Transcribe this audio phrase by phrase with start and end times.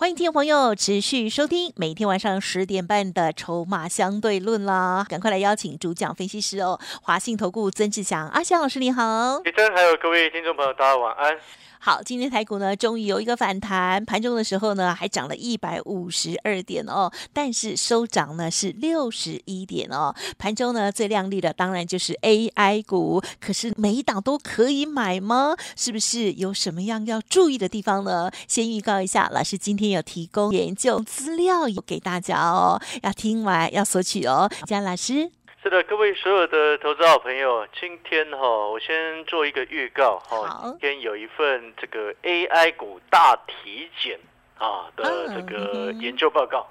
[0.00, 5.04] 欢迎听众朋友持续收听每天晚上十点半的《筹码相对论》啦！
[5.08, 11.36] 赶快来邀请主讲分析师哦，华信投顾曾志祥阿祥老师你好，李真还有各位听众朋友，大家晚安。
[11.80, 20.14] 好，今天台股呢，终于有一个反弹，盘中的时候呢，还涨了一百五十二点哦，但是收涨呢是六十一点哦。
[20.38, 25.56] 盘中呢最亮丽的当然就是 AI 股，可是每一档都可以买吗？
[25.76, 28.30] 是不是有什么样要注意的地方呢？
[28.48, 35.37] 先预告一下，老师今天有提供研究资料有给大家哦，要听完要索取哦，江老师。
[35.60, 40.62] 是的，各位所有的投资好朋友，今天哈，我先做一个预告哈。
[40.62, 44.20] 今天有一份这个 AI 股大体检
[44.56, 46.64] 啊的这个研究报告，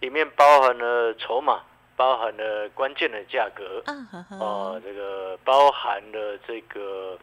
[0.00, 1.62] 里面包含了筹码，
[1.96, 3.82] 包含了关键的价格，
[4.38, 7.18] 啊，这个包含了这个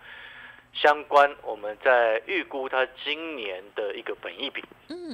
[0.74, 4.64] 相关我们在预估它今年的一个本益比，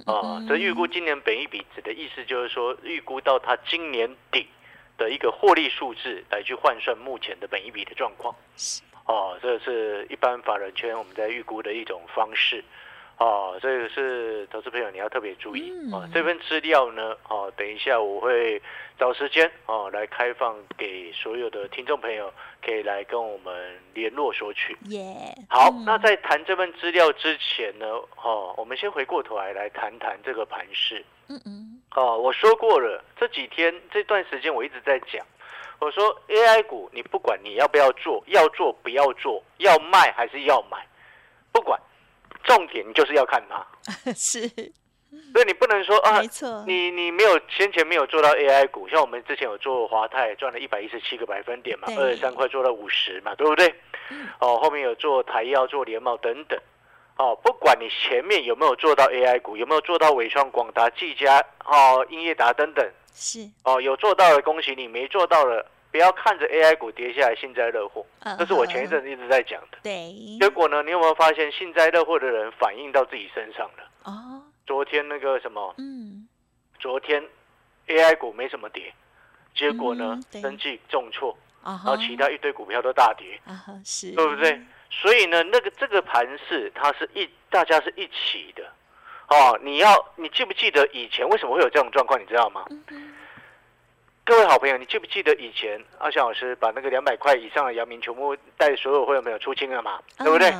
[0.05, 4.47] 啊，这预估今年本益比指的意思就是说，预估到它今年底。
[5.01, 8.35] 的一个获利数字来去换算目前的本一笔的状况，
[9.07, 12.63] 哦，这是一般法人圈我们在预估的一种方式，
[13.17, 16.07] 哦，这个是投资朋友你要特别注意啊。
[16.13, 18.61] 这份资料呢，哦，等一下我会
[18.99, 22.31] 找时间哦来开放给所有的听众朋友，
[22.63, 24.77] 可以来跟我们联络索取。
[24.89, 25.03] 耶，
[25.49, 27.87] 好，那在谈这份资料之前呢，
[28.23, 31.03] 哦，我们先回过头来来谈谈这个盘势。
[31.27, 31.70] 嗯嗯。
[31.95, 35.25] 哦，我说过了，这几天这段时间我一直在讲，
[35.79, 40.87] 我说 AI 股你不管你要不要做，要做不要做，要卖还是要买，
[41.51, 41.79] 不管，
[42.43, 43.65] 重点你就是要看它。
[44.15, 53.67] 是，所以你不能说啊，没错，你你没有先前没有做到 AI 股，像我们之前有做华泰赚了一百一十七个百分点嘛，二十三块做到五十嘛，对不对？
[54.39, 56.57] 哦，后面有做台药、做联茂等等。
[57.21, 62.83] 哦，不管你前面有没有做到 AI 股，有没有做到伟创、广达、技嘉、哦、英业达等等，
[63.13, 63.47] 是。
[63.63, 68.03] 哦，有做到的恭喜你，没做到的不要看着 AI 股跌下来幸灾乐祸，
[68.39, 69.77] 这是我前一阵一直在讲的。
[69.83, 73.83] 对，结果呢，你有没有发现幸灾乐祸的人反映到自己身上了？
[74.05, 76.27] 哦，昨天那个什么，嗯，
[76.79, 77.23] 昨天
[77.87, 78.91] AI 股没什么跌，
[79.53, 83.39] 结果呢，生计重挫，然后其他一堆股票都大跌，
[83.85, 84.59] 是，对不对？
[84.91, 88.63] 所以呢，那个这个盘势它是一大家是一起的，
[89.29, 92.19] 哦，你要你记不记得以前为什么会有这种状况？
[92.19, 92.65] 你知道吗？
[94.23, 99.99] 各位好朋友，你记不记得以前阿翔老师把那个两百块以上的阳明全部带所有会员朋友出清了嘛？
[100.19, 100.51] 对不对？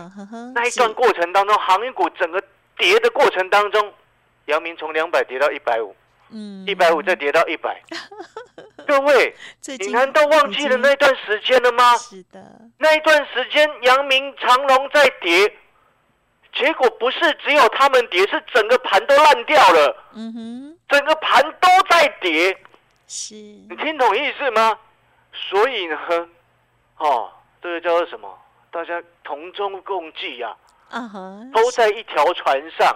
[0.55, 2.41] 那一段过程当中，航运股整个
[2.77, 3.93] 跌的过程当中，
[4.45, 5.95] 阳明从两百跌到一百五。
[6.33, 7.81] 嗯，一百五再跌到一百，
[8.87, 9.35] 各位，
[9.79, 11.95] 你难道忘记了那段时间了吗？
[11.97, 12.39] 是的，
[12.77, 15.53] 那一段时间，阳明长隆在跌，
[16.53, 20.03] 结果不是只有他们跌，是整个盘都烂掉了。
[20.13, 22.57] 嗯哼，整个盘都在跌，
[23.07, 24.77] 是，你听懂意思吗？
[25.33, 25.97] 所以呢，
[26.97, 27.31] 哦，
[27.61, 28.37] 这个叫做什么？
[28.71, 30.55] 大家同舟共济呀，
[30.89, 32.95] 啊哈，都在一条船上。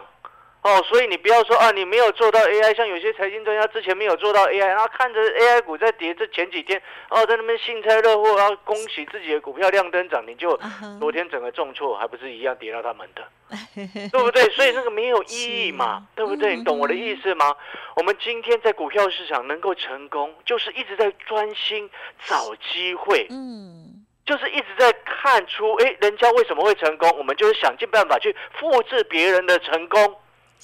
[0.66, 10.60] 哦，所以你不要说啊，你没有做到 AI，像有些财经专家之前没有做到 AI，然后看着 AI 股在跌，这前几天哦在那边幸灾乐祸，然后恭喜自己的股票亮灯涨停，就
[11.00, 13.22] 昨天整个重挫，还不是一样跌到他们的，
[14.10, 14.42] 对不对？
[14.54, 16.56] 所以那个没有意义嘛，对不对？
[16.56, 17.56] 你懂我的意思吗？
[17.96, 21.88] 我们今天在股票市场能够成功，就是一直在专心
[22.26, 30.16] 找机会，嗯，就是一直在看出，哎，人家为什么会成功，我们就是想尽办法去复制别人的成功。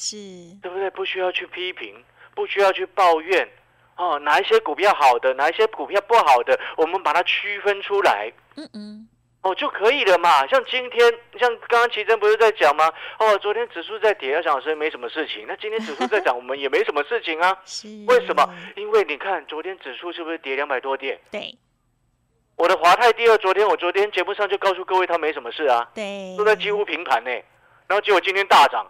[0.01, 0.17] 是
[0.63, 0.89] 对不对？
[0.89, 2.03] 不需要去批评，
[2.34, 3.47] 不需要去抱怨，
[3.97, 9.07] 哦，哪一些股票好的，哪一些股票不好的，我们把它区分出来，嗯嗯，
[9.44, 10.48] 哦就可以了嘛。
[10.48, 12.92] 像今天，像刚刚奇珍不是在讲吗？
[13.19, 15.45] 哦，昨天指数在跌，阿翔老师没什么事情。
[15.48, 17.56] 那今天指数在涨， 我们也没什么事情啊。
[17.63, 18.44] 是为什么？
[18.75, 21.19] 因为你看昨天指数是不是跌两百多点？
[21.30, 21.56] 对。
[22.56, 25.88] 我的华泰第二，昨天我昨天节目上就告诉各位，它没什么事啊。
[25.94, 26.36] 对。
[26.38, 27.30] 都在几乎平盘呢，
[27.88, 28.83] 然后结果今天大涨。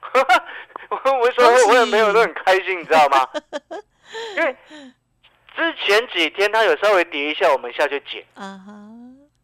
[0.90, 3.28] 我说我也没有都很开心，你知道吗？
[4.36, 4.56] 因为
[5.56, 8.24] 之前几天它有稍微跌一下，我们下去减。
[8.34, 8.72] 啊哈。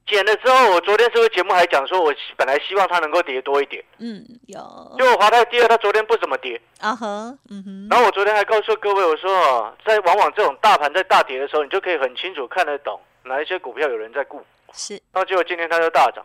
[0.06, 3.82] 减了之后，我昨天是不是节目还讲说，我本来希望它能够跌多一点。
[3.98, 4.60] 嗯，有。
[4.98, 6.60] 就华泰第二，它昨天不怎么跌。
[6.80, 7.06] 啊哈。
[7.50, 7.88] 嗯哼。
[7.90, 14.44] 然后我昨天还告诉各位，我说在往往这种大盘在大跌的时候，你就可以很清楚看得懂哪一些股票有人在顾。
[14.74, 16.24] 是，然后结果今天它就大涨，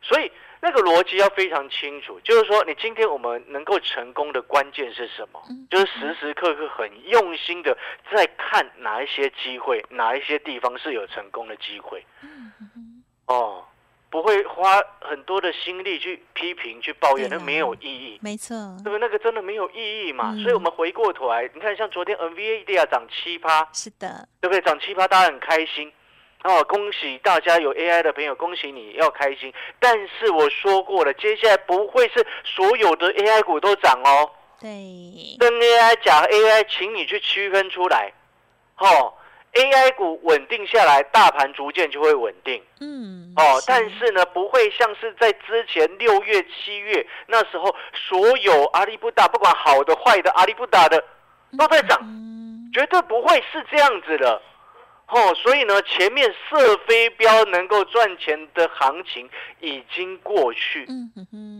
[0.00, 0.30] 所以
[0.62, 5.42] 那个逻辑要非常清楚，就是说你今天我们能够成功的关键是什么？
[5.68, 7.76] 就是时时刻刻很用心的
[8.10, 12.02] 在看哪一些机会，哪一些地方是有成功的机会。
[13.26, 13.64] 哦。
[14.12, 18.18] 不会花很多的心力去批评、去抱怨，那没有意义。
[18.20, 18.54] 没错，
[18.84, 18.98] 对不对？
[18.98, 20.36] 那个真的没有意义嘛。
[20.42, 24.60] 所以，我们回过头来，你看，像昨天 NVIDIA 涨七趴，是的，对不对？
[24.60, 25.90] 涨七趴，大家很开心
[26.44, 26.64] 哦。
[26.64, 29.52] 恭喜大家有 AI 的朋友，恭喜你要开心。
[29.78, 34.30] 但是我说过了，接下来不会是所有的 AI 股都涨哦。
[34.60, 34.68] 对，
[35.40, 38.12] 真 AI 假 AI，请你去区分出来，
[38.78, 39.14] 哦。
[39.54, 42.62] AI 股稳定下来，大盘逐渐就会稳定。
[42.80, 51.04] 嗯，哦，但是呢，不会像是在之前六月、七月那时候，所有阿里不达，不管好的坏的，阿里不达的
[51.58, 52.00] 都在涨，
[52.72, 54.40] 绝对不会是这样子的。
[55.12, 59.28] 哦，所以呢，前面射飞镖能够赚钱的行情
[59.60, 60.86] 已经过去，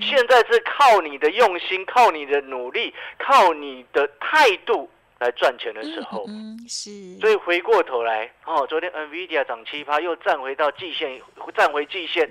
[0.00, 4.90] 现在是靠你的用心，靠你的努力，靠你的态度。
[5.18, 6.26] 来赚钱的时候，
[6.68, 6.90] 是，
[7.20, 11.22] 所以回过头来，哦，昨天 Nvidia 涨七趴，又站回到季线，
[11.54, 12.28] 站回季线，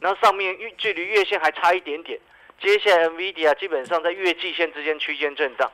[0.00, 2.18] 然后上面距离月线还差一点点，
[2.60, 5.70] 接下来 Nvidia 基本上在月季线之间区间震荡，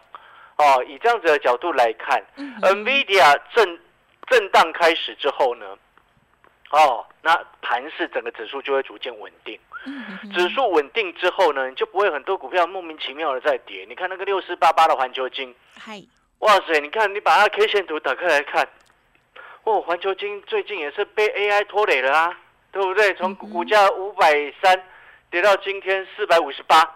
[0.59, 2.23] 哦，以这样子的角度来看
[2.61, 3.81] ，Nvidia 震
[4.31, 5.67] 震荡开始之后呢，
[6.71, 9.59] 哦，那盘势整个指数就会逐渐稳定，
[10.35, 16.03] 指数稳定之后呢，你就不会很多股票莫名其妙的在跌，你看那个六四八八的环球金，嗨。
[16.41, 16.79] 哇塞！
[16.79, 18.69] 你看，你把它 K 线图打开来看，
[19.65, 22.39] 哦，环球金最近也是被 AI 拖累了啊，
[22.71, 23.13] 对不对？
[23.15, 24.33] 从股价五百
[24.63, 24.81] 三
[25.33, 26.89] 跌到今天四百五十八，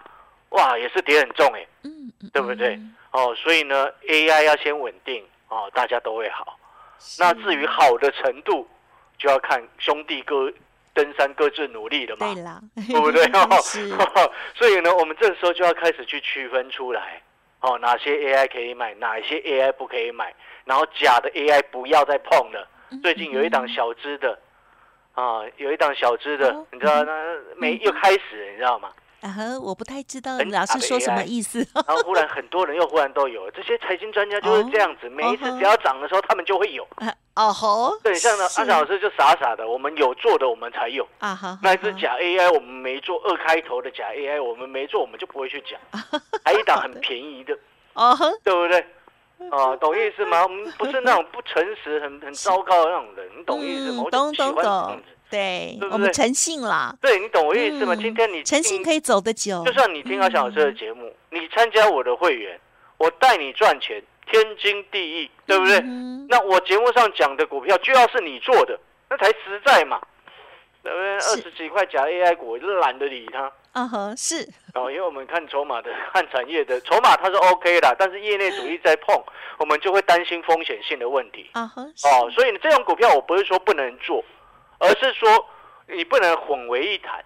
[0.51, 2.79] 哇，也是跌很重哎，嗯，对不对？
[3.11, 6.57] 哦，所以呢，AI 要先稳定哦，大家都会好。
[7.19, 8.67] 那至于好的程度，
[9.19, 10.53] 就要看兄弟哥
[10.95, 12.35] 登山各自努力了嘛，
[12.75, 13.25] 对不对？
[14.55, 17.21] 所以呢，我们这时候就要开始去区分出来。
[17.61, 20.35] 哦，哪些 AI 可以买，哪一些 AI 不可以买？
[20.65, 22.69] 然后假的 AI 不要再碰了。
[23.03, 24.37] 最近有一档小资的，
[25.15, 27.13] 啊，有一档小资的，你知道那
[27.57, 28.91] 没又开始，你知道吗？
[29.23, 31.65] 啊呵，我不太知道老师说什么意思。
[31.75, 36.85] 然后忽然 很多人又忽然都有，这些财经专家就是这样子，每一次只要涨的时候，他们就会有。
[37.35, 41.59] 哦吼，对，像呢，阿老师就傻傻的，我们有做的我们才有啊哈。
[41.63, 45.81] 那只假 AI 我们没做，二开头的假 AI 我们没做，我们就不会去讲。
[46.45, 47.57] 还一档很便宜的，
[47.95, 48.85] 哦对不对？
[49.51, 50.43] 哦，懂意思吗？
[50.43, 54.05] 我们不是那种不诚实、很很糟糕的那种人，你懂意思吗？
[54.11, 55.01] 懂懂懂。
[55.33, 56.95] 对，我们诚信啦。
[57.01, 57.97] 对你懂我意思吗？
[57.97, 59.65] 今天你诚信可以走得久。
[59.65, 62.61] 就算你听阿小老师的节目，你参加我的会员，
[62.99, 65.81] 我带你赚钱，天经地义，对不对？
[66.29, 69.99] 那我节目上讲的股票就要是你做的，那才实在嘛，
[70.83, 71.15] 对不对？
[71.15, 73.51] 二十几块假 AI 股，我就懒得理他。
[73.73, 74.47] 啊哈，是。
[74.75, 79.19] 哦，因为我们看筹码的，看产业的筹码，它是 OK 的，但是业内主义在碰，
[79.59, 81.49] 我们就会担心风险性的问题。
[81.53, 84.23] 啊哈，哦，所以呢，这种股票我不是说不能做。
[84.83, 85.49] 而是说，
[85.87, 87.25] 你不能混为一谈，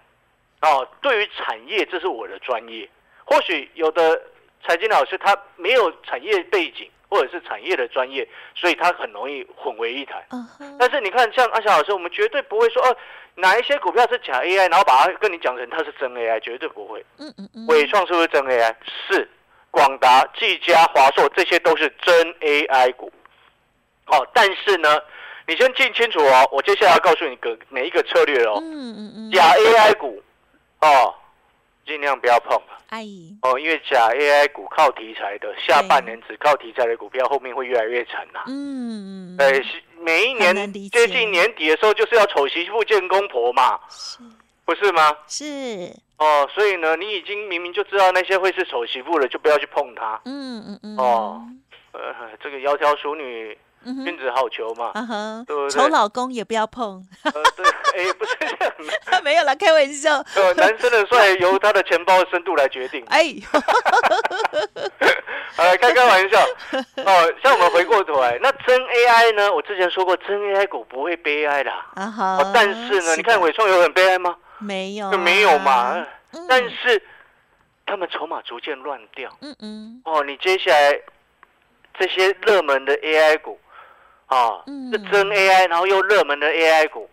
[0.61, 0.87] 哦。
[1.01, 2.87] 对于产业，这是我的专业。
[3.25, 4.21] 或许有的
[4.63, 10.23] 财经老师他没有产业背景，或者是产业的专业，所以他很容易混为一谈。
[10.79, 12.95] 但是你看，像阿翔老师，我们绝对不会说，哦，
[13.35, 17.03] 哪一些股票是假 AI，然后把它跟你讲成它是真 AI，绝对不会。
[17.17, 17.65] 嗯嗯嗯。
[17.67, 18.75] 伟创是不是真 AI？
[19.09, 19.27] 是。
[19.71, 23.11] 广达、技嘉、华硕，这些都是真 AI 股。
[24.05, 25.01] 哦，但是呢？
[25.47, 28.59] 你先记清楚哦，我接下来要告诉你个哪一个策略哦。
[28.61, 29.31] 嗯嗯嗯。
[29.31, 30.21] 假 AI 股，
[30.81, 31.15] 哦，
[31.85, 32.61] 尽量不要碰。
[32.89, 33.05] 哎。
[33.41, 38.43] 哦，因为假 AI 股靠题材的，下半年只靠题材的股票，后面会越来越惨呐。
[38.47, 39.37] 嗯嗯。
[39.37, 39.65] 对，
[40.01, 40.53] 每一年
[40.89, 43.79] 接近年底的时候，就是要丑媳妇见公婆嘛。
[43.89, 44.19] 是。
[44.65, 45.15] 不是吗？
[45.27, 45.89] 是。
[46.17, 50.19] 哦，所以呢，你已经明明就知道那些会是丑媳妇了，就不要去碰它。
[50.25, 50.97] 嗯嗯嗯。
[50.97, 51.41] 哦，
[51.93, 52.01] 呃，
[52.43, 53.57] 这个窈窕淑女。
[53.85, 54.91] 君子好逑嘛，
[55.47, 55.69] 对不对？
[55.69, 57.01] 丑老公也不要碰。
[57.23, 57.65] 呃，对，
[57.95, 58.73] 哎，不是这样，
[59.23, 60.17] 没有了，开玩笑。
[60.35, 63.03] 呃，男生的帅由他的钱包深度来决定。
[63.07, 63.33] 哎，
[65.57, 66.39] 呃，开开玩笑。
[67.05, 69.53] 哦，像我们回过头来，那真 AI 呢？
[69.53, 71.71] 我之前说过，真 AI 股不会悲哀的。
[71.95, 72.51] 啊哈。
[72.53, 74.35] 但是呢，你看伟创有很悲哀吗？
[74.59, 76.05] 没有，就没有嘛。
[76.49, 77.01] 但是
[77.85, 79.31] 他们筹码逐渐乱掉。
[79.41, 80.01] 嗯嗯。
[80.03, 80.99] 哦，你接下来
[81.97, 83.57] 这些热门的 AI 股。
[84.27, 87.09] 啊，是真 AI，然后又热门的 AI 股，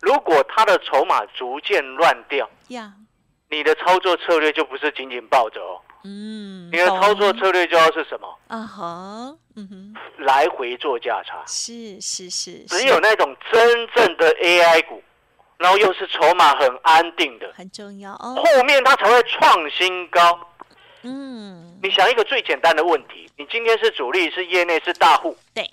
[0.00, 2.92] 如果它的筹码逐渐乱掉，呀，
[3.50, 8.38] 你的操作策略就不是紧紧抱着哦，嗯，你的操作策略就要是什么？
[8.48, 15.02] 啊哈，嗯哼，来回做价差，是是是，只有那种真正的 AI 股，
[15.58, 18.34] 然后又是筹码很安定的，很重要哦。
[18.36, 20.38] 后面它才会创新高。
[21.02, 25.70] 嗯，你想一个最简单的问题，你今天是主力，是业内，是大户，对，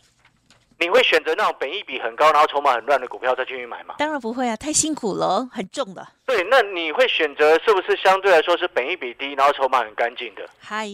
[0.78, 3.96] 你会选择那种本益比很高，然后筹码很乱的股票再进去买吗？
[3.98, 6.06] 当然不会啊，太辛苦了，很重的。
[6.26, 10.48] 对，那你会选择是不是相对来说是本益比低，然后筹码很干净的？
[10.60, 10.86] 嗨，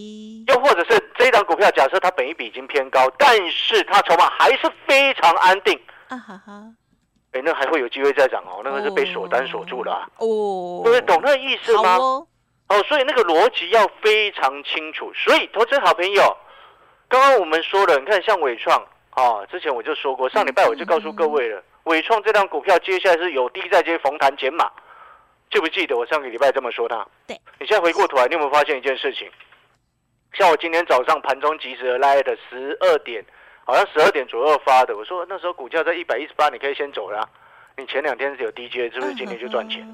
[0.48, 6.64] 又或者是这一档股票，假设它本益比已经偏高，但是它筹码还是非常安定啊哈哈，
[7.32, 11.98] 哎，那还会有机会再涨哦，那个是被锁单锁住了哦，各位懂那个意思吗？
[11.98, 15.12] 哦，所以那个逻辑要非常清楚。
[15.14, 16.38] 所以，投资好朋友，
[17.10, 18.82] 刚刚我们说了，你看像伟创
[19.12, 24.72] 啊，之前我就说过，上礼拜我就告诉各位了，伟创这张股票接下来是有低再接逢弹减码，
[25.50, 27.06] 记不记得我上个礼拜这么说它？
[27.28, 27.40] 对。
[27.60, 29.30] 你现在回过头来，你有没有发现一件事情？
[30.34, 33.24] 像我今天早上盘中及时而来的十二点，
[33.66, 37.30] 好像十二点左右发的，我说那时候股价在一百一十八，你可以先走了。
[37.76, 39.86] 你前两天是有低接，是不是今天就赚钱？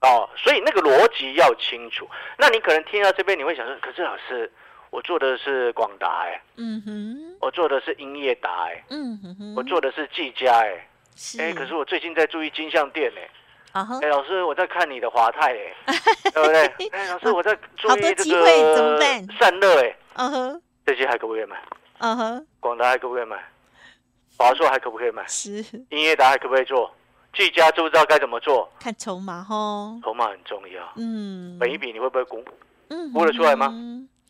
[0.00, 2.08] 哦，所以那个逻辑要清楚。
[2.36, 4.52] 那你可能听到这边，你会想说：“可是老师，
[4.94, 10.86] 我做的是广达哎，嗯哼，我做的是英业达哎，嗯哼哼，我做的是技嘉哎，
[11.40, 13.28] 哎，可是我最近在注意金相店哎，
[13.72, 15.94] 啊哈，哎，老师我在看你的华泰哎，
[16.32, 16.88] 对不对？
[16.92, 18.46] 哎，老师我在注意这个
[19.36, 21.60] 散热哎，嗯哼，这些还可不可以买？
[21.98, 23.36] 嗯哼，广达还可不可以买？
[24.38, 25.26] 华硕还可不可以买？
[25.26, 25.50] 是，
[25.90, 26.88] 英业达还可不可以做？
[27.32, 28.72] 技嘉知不知道该怎么做？
[28.78, 30.92] 看筹码吼，筹码很重要。
[30.94, 32.44] 嗯，本一笔你会不会估？
[32.90, 33.74] 嗯，估得出来吗？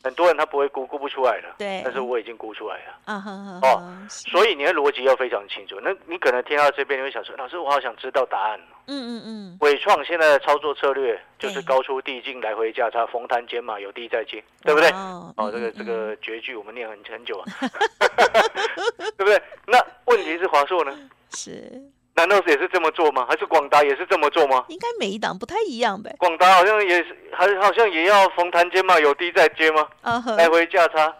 [0.04, 1.48] 很多人他不会估，估不出来的。
[1.58, 2.94] 对，但是我已经估出来了。
[3.06, 3.60] 啊哈哈。
[3.62, 5.80] 哦，所以你的逻辑要非常清楚。
[5.82, 9.56] 那你可能听到这边，你会想说：“老师，我好想知道答案。”嗯嗯嗯。
[9.62, 14.90] 伟创现在的操作策略就是高出递进，来回价差，逢弹减码，有低再进，对不对？
[14.90, 17.44] 哦，这个这个绝句我们念很很久啊，
[19.16, 19.42] 对不对？
[19.66, 20.94] 那问题是华硕呢？
[21.32, 21.82] 是。
[22.16, 23.26] 难道也是这么做吗？
[23.28, 24.64] 还是广达也是这么做吗？
[24.68, 26.14] 应该每一档不太一样呗。
[26.18, 29.88] 广达好像也是，还好像也要逢弹接嘛，有低再接吗？
[30.36, 31.12] 来回价差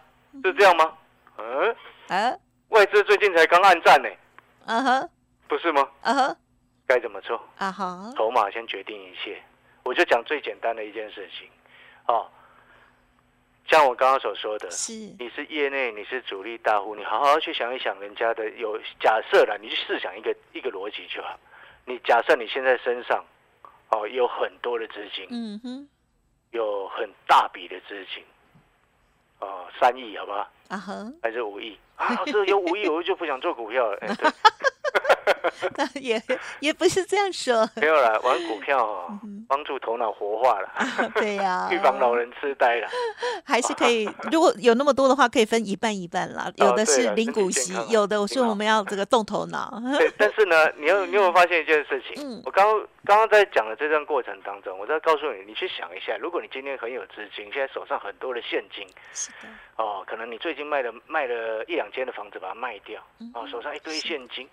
[0.42, 0.92] 是这样吗？
[1.38, 1.76] 嗯，
[2.08, 2.36] 啊，
[2.68, 4.08] 外资最近才刚暗战呢。
[4.66, 5.10] 嗯哼，
[5.48, 5.88] 不是吗？
[6.02, 6.36] 嗯哼，
[6.86, 7.40] 该怎么做？
[7.58, 9.42] 啊哈，筹码先决定一切。
[9.82, 11.48] 我就讲最简单的一件事情，
[12.06, 12.26] 哦。
[13.66, 21.38] 像我刚刚所说的，是你是业内，你是主力大户，你好好去想一想，人家的有假设了，你去试想一个一个逻辑就好。
[21.86, 23.24] 你假设你现在身上
[23.90, 25.88] 哦有很多的资金，嗯哼，
[26.50, 28.22] 有很大笔的资金，
[29.40, 30.48] 哦三亿好不好？
[30.68, 31.78] 啊哈，还是五亿？
[31.96, 33.98] 啊，这有五亿我就不想做股票了。
[36.00, 36.20] 也
[36.60, 40.68] 也不是这样说，没有了，玩股票哦，帮助头脑活化了，
[41.14, 42.88] 对呀，预防老人痴呆了，
[43.44, 44.08] 还是可以。
[44.30, 46.50] 如果有那么多的话，可以分一半一半啦。
[46.56, 49.80] 有的是零股息，有的是我们要这个动头脑。
[49.98, 52.22] 对， 但是呢，你有你有没有发现一件事情？
[52.24, 52.66] 嗯我刚
[53.04, 63.00] 刚刚在讲的这段过程当中，我在告诉你，你去想一下，如果你今天很有资金，现在手上很多的现金，是的，哦，可能你最近卖了卖了一两间的房子，把它卖掉，
[63.34, 64.48] 哦，手上一堆现金。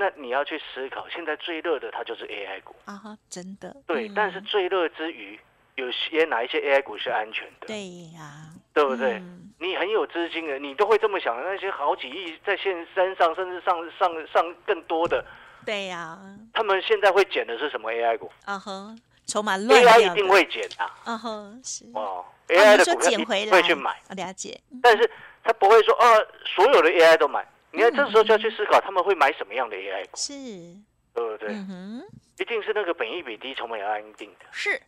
[0.00, 3.74] 那你要去思考，现在最热的它就是 AI 股啊，哈，真的。
[3.84, 5.36] 对，但是最热之余，
[5.74, 7.66] 有些哪一些 AI 股是安全的？
[7.66, 9.20] 对呀，对不对？
[9.58, 11.36] 你很有资金的，你都会这么想。
[11.42, 15.24] 那些好几亿在现山上，甚至上上上更多的，
[15.66, 16.16] 对呀。
[16.54, 18.30] 他们现在会减的是什么 AI 股？
[18.44, 18.94] 啊哈，
[19.26, 20.84] 筹码乱，AI 一定会减的。
[21.04, 24.60] 啊哈，是哦，AI 的股票会去买，了解。
[24.80, 25.10] 但是
[25.42, 26.06] 他不会说啊，
[26.46, 27.44] 所有的 AI 都买。
[27.70, 30.16] 你看，这时候就要去思考，他们会买什么样的 AI 股？
[30.16, 30.32] 是，
[31.14, 31.54] 对不对？
[32.38, 34.46] 一定是那个本益比低、筹码要安定的。
[34.52, 34.80] 是。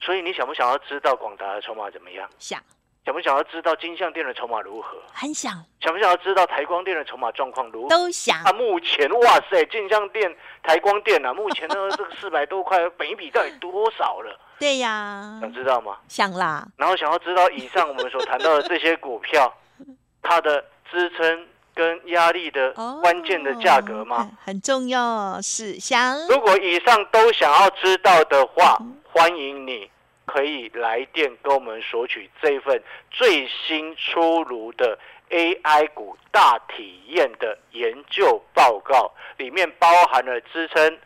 [0.00, 2.28] 所以你想不想要知道广达的筹码怎么样？
[2.38, 2.60] 想。
[3.04, 4.96] 想不想要知道金相店的筹码如何？
[5.12, 5.52] 很想。
[5.80, 7.88] 想不想要知道台光电的筹码状况如何？
[7.88, 8.40] 都想。
[8.44, 14.38] 啊，目前哇塞，金相店、台光电啊，目前呢 这个四百多块，本益比到底多少了？
[14.60, 15.38] 对呀。
[15.40, 15.98] 想知道吗？
[16.08, 16.66] 想啦。
[16.76, 19.52] 然后想要知道以上我们所谈到的这些股票，
[20.22, 21.48] 它的支撑。
[21.74, 24.30] 跟压力的关键的价格吗？
[24.44, 26.26] 很重要，是想。
[26.28, 28.78] 如果以上都想要知道的话，
[29.10, 29.90] 欢迎你
[30.26, 34.98] 可以来电跟我们索取这份最新出炉的
[35.30, 40.98] AI 股大体验的研究报告，里面包含了支撑、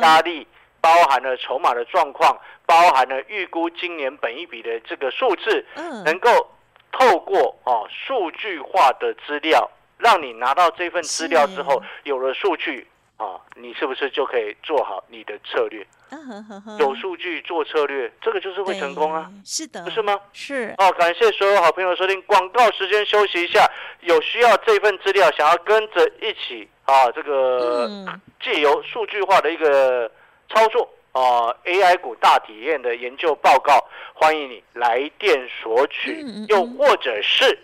[0.00, 0.46] 压力，
[0.80, 5.66] 包含了筹码的状况，包含了预估今年本一笔的这个数字，
[6.04, 6.30] 能够
[6.92, 9.70] 透过哦数据化的资料。
[10.04, 15.86] 让你拿到这份资料之后，有了数据啊，你是不是就可以做好你的策略？
[16.78, 19.30] 有数据做策略，这个就是会成功啊！
[19.46, 20.20] 是的，不是吗？
[20.34, 23.66] 是哦，感谢所有好朋友收听广告时间，休息一下。
[24.02, 27.90] 有需要这份资料，想要跟着一起啊，这个
[28.42, 30.06] 借由数据化的一个
[30.50, 33.82] 操作啊，AI 股大体验的研究报告，
[34.12, 37.58] 欢迎你来电索取，又或者是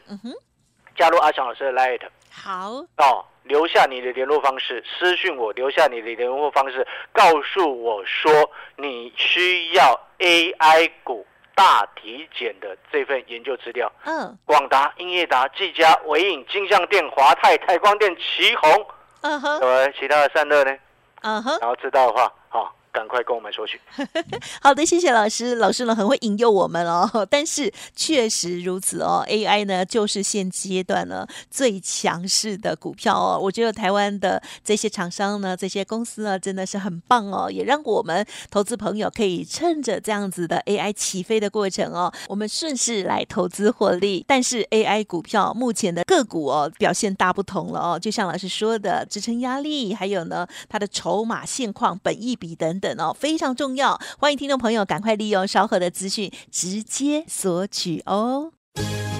[0.97, 2.01] 加入阿强老师的 Light，
[2.33, 13.91] 好哦，留下你的联络方式，私讯我，留下你的联络方式，告诉我说你需要 AI 股大体检的这份研究资料。
[14.05, 18.87] 嗯，广达、英业达、技嘉、伟影、金相电、华泰、台光电、旗宏，
[19.23, 20.77] 嗯哼，对，其他的散热呢？
[21.23, 22.75] 嗯哼，然后知道的话，好。
[22.93, 23.81] 赶快跟我们说去。
[24.61, 25.55] 好的，谢谢老师。
[25.57, 29.25] 老师呢很会引诱我们哦， 但是确实如此哦。
[29.29, 33.39] AI 呢就是现阶段呢最强势的股票哦。
[33.41, 44.25] 我觉得台湾的这些厂商呢，这些公司呢真的是很棒哦，也让我们投资朋友可以趁着这样子的 AI 起飞的过程哦，我们顺势来投资获利。
[44.27, 52.80] 但是 AI 股票目前的个股哦表现大不同了哦，就像老师说的，支撑压力，还有呢它的筹码现况、本益比等。
[52.81, 58.53] 等哦，非常重要，欢迎听众朋友赶快利用稍后的资讯直接索取哦。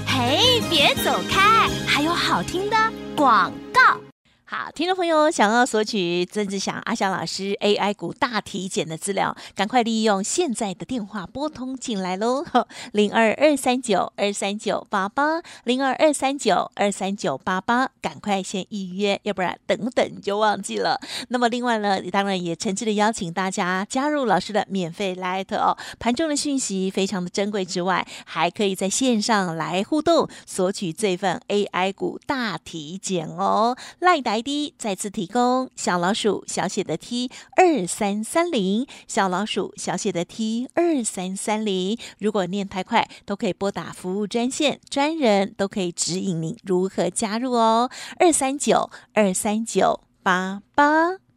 [0.07, 2.77] 嘿，别走开，还有好听的
[3.15, 4.10] 广告。
[4.53, 12.45] 好，听众朋友想要索取曾志祥阿翔老师 AI 股大体检的资料，赶快利用现在的电话拨通进来喽，
[12.91, 21.01] 零二二三九二三九八八，零二二三九二三九八八，赶快先预约，要不然等等就忘记了。
[21.29, 34.40] 那么另外呢，当然也诚挚的邀请大家加入老师的免费 Light 哦，盘中的讯息非常的珍贵之外，还可以在线上来互动索取这份 AI 股大体检哦，赖达。
[34.43, 41.99] D 再次提供小老鼠小写的 T 二三三零，小老鼠小写的 T 二三三零。
[42.19, 47.91] 如果念太快，都可以拨打服务专线，专人都可以指引您如何加入哦。
[48.19, 51.30] 二三九二三九八八。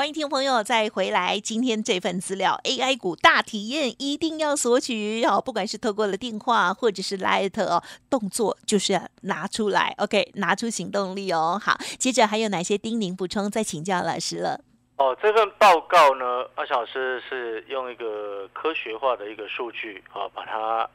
[0.00, 11.60] 欢迎听众朋友再回来，今天这份资料 AI 股大体验一定要索取哦，不管是透过了电话或者是 Light 哦，动作就是要拿出来，OK，拿出行动力哦。
[11.62, 13.50] 好，接着还有哪些叮咛补充？
[13.50, 14.58] 再请教老师了。
[14.96, 20.88] 哦，这份报告呢，阿小老师是用一个科学化的一个数据啊，把它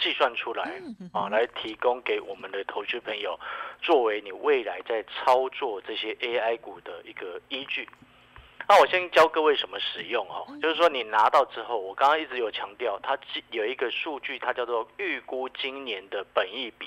[0.00, 0.80] 计算出来
[1.12, 3.38] 啊，来提供给我们的投资朋友，
[3.82, 7.86] 作为你未来在操作这些 AI 股的一个依据。
[8.70, 13.18] 那我先教各位什么使用哦，就是说你拿到之后，我刚刚一直有强调，它
[13.50, 16.86] 有一个数据，它叫做预估今年的本益比，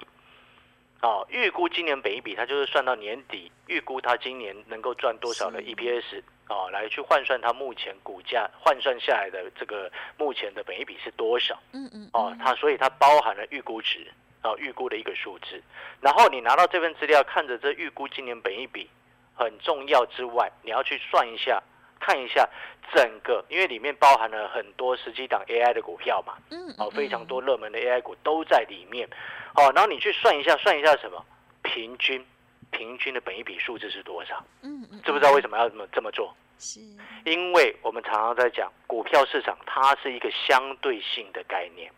[1.02, 14.10] 哦，预估今年本益比，它就是算到年底，预估它今年能够赚多少的 EPS，哦，来去换算它目前股价换算下来的这个目前的本益比是多少，嗯嗯，哦，它所以它包含了预估值，
[14.42, 15.62] 哦，预估的一个数字，
[16.00, 18.90] 然后你拿到这份资料，看着这预估今年本益比
[19.36, 21.62] 很重要之外，你要去算一下。
[22.06, 22.48] 看一下
[22.94, 29.08] 整个，因为里面包含了很多十几档 AI 的股票嘛，嗯，哦，非常多热门的 AI 股都在里面，
[29.56, 31.26] 哦，然后你去算一下，算一下什么？
[31.62, 32.24] 平均，
[32.72, 34.44] 平均的本一比数字是多少？
[34.64, 36.36] 嗯嗯，知不知道为什么要这么这么做？
[36.60, 36.82] 是，
[37.24, 41.90] 因为我们常常在讲股票市场，它是一个相对性的概念，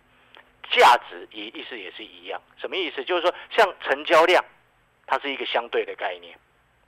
[0.70, 3.04] 价值也意思也是一样，什么意思？
[3.04, 4.46] 就是说，像成交量，
[5.08, 6.38] 它是一个相对的概念。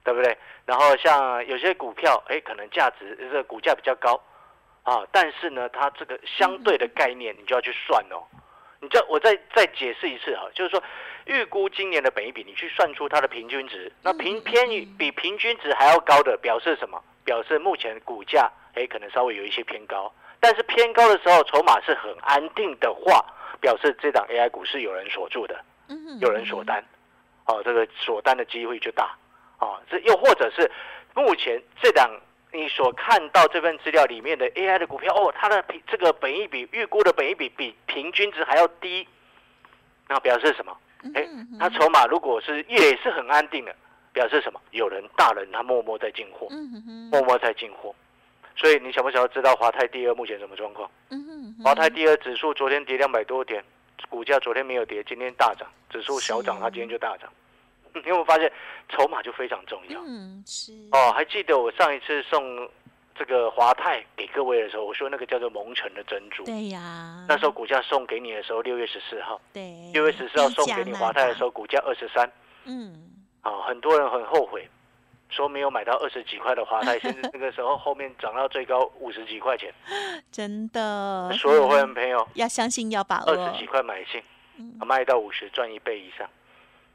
[0.07, 0.37] 对不对？
[0.65, 4.17] 然后像有些股票，哎，可能价值这个股价比较高
[4.83, 8.23] 啊，但是呢，它这个相对的概念，你就要去算哦。
[8.79, 10.81] 你这我再再解释一次哈，就是说，
[11.25, 17.03] 预估今年的本益比，你去算出它的平均值，那平偏于比平均值还要高的，表示什么？
[17.25, 20.09] 表示目前股价哎，可能稍微有一些偏高。
[20.39, 23.25] 但是偏高的时候，筹码是很安定的话，
[23.59, 25.59] 表示这档 AI 股是有人锁住的，
[26.21, 26.81] 有人锁单，
[27.47, 29.13] 哦，这个锁单的机会就大。
[29.57, 30.69] 啊，这又或者是
[31.13, 32.09] 目前这档
[32.53, 39.07] 你所看到这份资料里面的 AI 的股票哦，它的平这个本益比预估的本益比比平均值还要低，
[40.07, 40.77] 那表示什么？
[41.13, 41.27] 哎，
[41.59, 43.75] 它筹码如果是也是很安定的，
[44.13, 44.59] 表示什么？
[44.71, 46.47] 有人大人他默默在进货，
[47.11, 47.93] 默默在进货。
[48.55, 50.89] 所以你想不想要知道华泰第二目前什么状况？
[51.63, 53.63] 华泰第二指数昨天跌两百多点，
[54.09, 57.29] 股价昨天没有跌，今天大涨，指数小涨，它今天就大涨。
[58.03, 58.51] 你有没有发现，
[58.89, 59.99] 筹码就非常重要？
[60.05, 60.73] 嗯，是。
[60.91, 62.69] 哦，还记得我上一次送
[63.15, 66.43] 这个华泰给各位的时候，我说那个叫做蒙城的珍珠。
[66.45, 67.25] 对呀。
[67.27, 69.41] 那时候股价送给你的时候，六月十四号。
[69.53, 69.91] 对。
[69.93, 72.31] 六月十四号送给你华泰的时候，股价二十三。
[72.65, 73.11] 嗯。
[73.41, 74.67] 啊，很多人很后悔，
[75.29, 79.73] 说没有买到二十几块的华泰， 甚至那个时候后面涨到最高五十几块钱。
[80.31, 81.31] 真的。
[81.33, 83.31] 所有会员朋友要相信，要把握。
[83.31, 84.21] 二十几块买进，
[84.85, 86.29] 卖到五十赚一倍以上。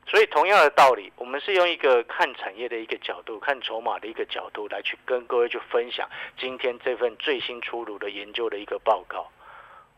[0.05, 6.07] 所以同样的道理，我们是用一个看产业的一个角度，看筹码的一个角度来去跟各位去分享
[6.39, 9.27] 今天这份最新出炉的研究的一个报告。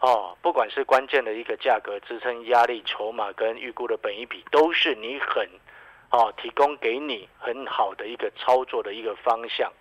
[0.00, 5.48] 哦，不管是关键的一个价格支撑压力、筹码跟预估的本一比，都是你很
[6.10, 9.72] 哦提供给你很好的一个操作的一个方向。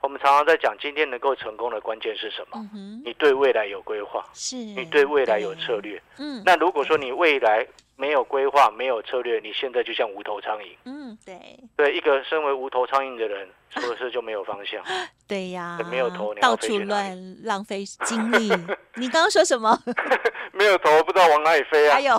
[0.00, 2.58] 我们常常在讲，今天能够成功的关键是什么？
[3.04, 6.02] 你对未来有规划，是你对未来有策略。
[6.18, 7.64] 嗯，那如果说你未来。
[7.96, 10.76] 没有规划，没有策略，你现在就像无头苍蝇。
[10.84, 11.34] 嗯，对。
[11.76, 14.82] 对，一个身为无头苍蝇的人，是不是就没有方向？
[15.28, 18.48] 对呀，没有头，到处乱浪费 精力。
[18.94, 19.76] 你刚刚说什么？
[20.52, 21.94] 没有头，不知道往哪里飞啊？
[21.94, 22.16] 还有，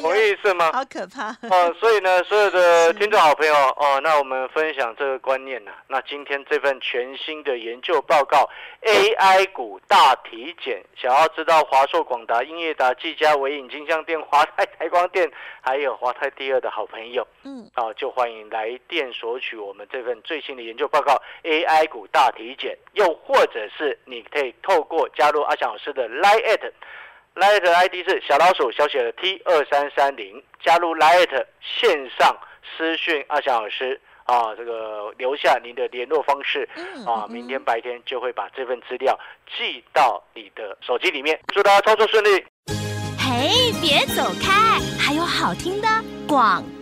[0.00, 0.72] 同意是吗？
[0.72, 1.28] 好可怕。
[1.48, 5.70] 哦，所以呢，所有的听众好朋友，哦，那我们分享这个观念呢。
[5.88, 8.48] 那今天这份全新的研究报告
[8.82, 14.64] ，AI 股大体检，想要知道华硕、广达、英业达、技嘉、伟影、金像电、华泰。
[14.78, 15.30] 台光电
[15.62, 32.36] 还有华泰第二的好朋友，嗯，啊，就欢迎来电索取我们这份最新的研究报告 AI 股大体检，又或者是你可以透过加入阿翔老师的 Line，Line ID 是小老鼠小写的 T 二三三零，加入 Line 线上
[32.76, 36.68] 私讯阿翔老师啊，这个留下您的联络方式，
[37.06, 39.18] 啊，明天白天就会把这份资料
[39.56, 42.44] 寄到你的手机里面，祝大家操作顺利。
[43.18, 45.88] 嘿，别走开，还有好听的
[46.28, 46.75] 广告。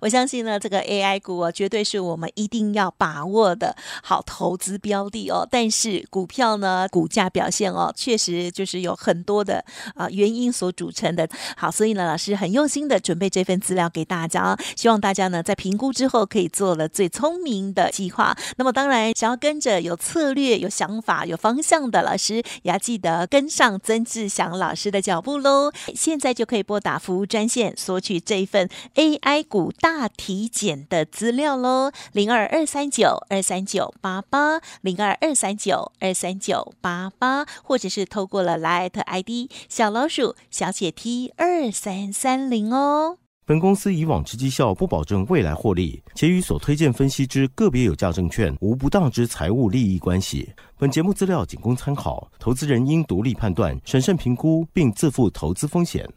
[0.00, 5.46] 我相信呢，这个 AI 股哦，绝对是我们一定要把握的好投资标的哦。
[5.50, 11.28] 但是股票呢，股价表现哦，确实就是有很多的啊原因所组成的。
[11.56, 18.36] 好，所以呢，老师很用心的准备这份资料给大家哦，希望大家呢在评估之后可以做了最聪明的计划。
[18.56, 25.72] 那么当然，想要跟着有策略、有想法、有方向的老师，也要记得跟上曾志祥老师的脚步喽。
[25.94, 29.87] 现在就可以拨打服务专线索取这一份 AI 股大。
[29.90, 43.16] 大体检的资料喽，零二二三九二三九八八，零二二三九二三九八八，或者是透过了 Light ID 小老鼠小写 T 二三三零哦。
[43.46, 50.52] 本公司以往之绩效不保证未来获利，且与所推荐分析之个别有价证券无不当之财务利益关系。
[50.76, 56.08] 本节目资料仅供参考，投资人应独立判断、审慎评估，并自负投资风险。